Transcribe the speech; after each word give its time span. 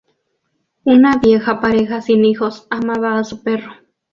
Una 0.83 1.17
vieja 1.19 1.61
pareja 1.61 2.01
sin 2.01 2.25
hijos 2.25 2.65
amaba 2.71 3.19
a 3.19 3.23
su 3.23 3.43
perro. 3.43 3.71